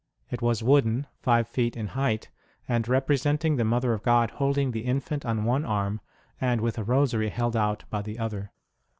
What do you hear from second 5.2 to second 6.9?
on one arm and with a